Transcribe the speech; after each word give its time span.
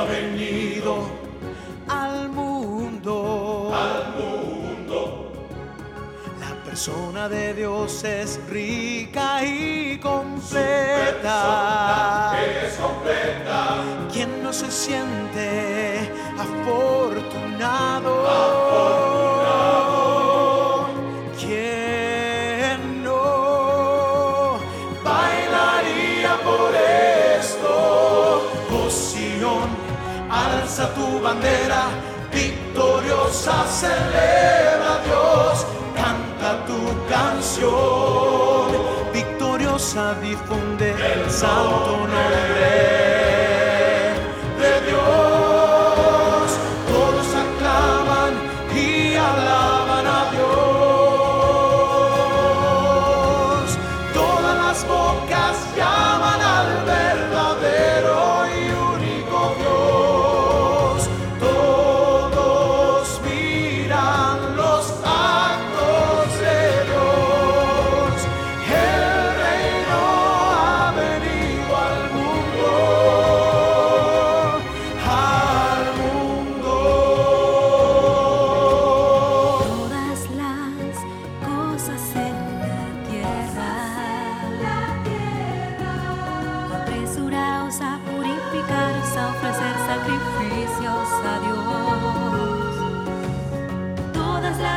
ha 0.00 0.04
venido 0.04 1.08
al 1.88 2.28
mundo. 2.30 3.70
Al 3.74 4.14
mundo. 4.16 5.32
La 6.40 6.54
persona 6.64 7.28
de 7.28 7.54
Dios 7.54 8.04
es 8.04 8.40
rica 8.48 9.44
y 9.44 9.98
completa. 9.98 11.28
Es 12.64 12.74
completa. 12.74 13.82
Quien 14.12 14.42
no 14.42 14.52
se 14.52 14.70
siente 14.70 16.10
afortunado 16.38 17.89
alza 30.80 30.94
tu 30.94 31.20
bandera, 31.20 31.88
victoriosa 32.32 33.64
celebra 33.66 35.00
Dios, 35.04 35.66
canta 35.94 36.64
tu 36.66 36.80
canción, 37.08 38.72
victoriosa 39.12 40.14
difunde 40.22 40.90
el 40.90 41.30
santo 41.30 41.98
nombre. 41.98 43.19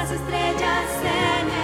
las 0.03 0.11
estrellas 0.11 0.89
en 1.01 1.47
el 1.47 1.62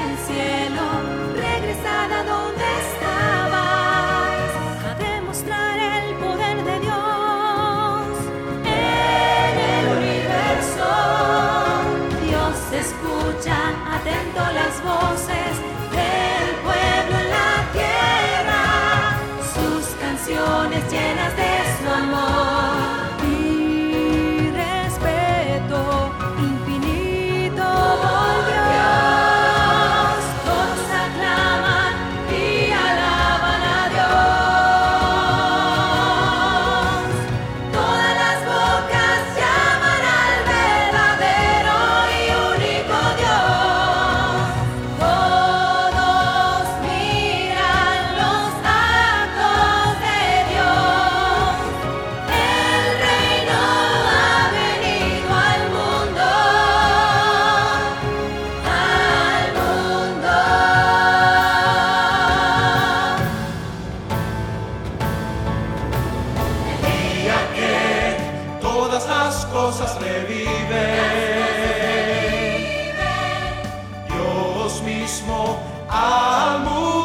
mismo 74.90 75.60
amor. 75.88 76.99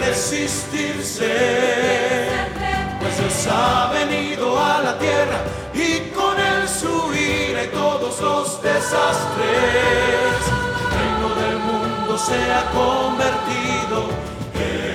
resistirse, 0.00 1.36
pues 3.00 3.18
Dios 3.18 3.46
ha 3.50 3.92
venido 3.92 4.58
a 4.58 4.82
la 4.82 4.98
tierra 4.98 5.44
y 5.74 6.10
con 6.10 6.38
él 6.38 6.68
su 6.68 7.12
ira 7.14 7.64
y 7.64 7.68
todos 7.68 8.20
los 8.20 8.62
desastres. 8.62 10.40
El 10.80 10.98
reino 10.98 11.28
del 11.42 11.58
mundo 11.58 12.18
se 12.18 12.40
ha 12.52 12.64
convertido 12.72 14.08
en 14.54 14.89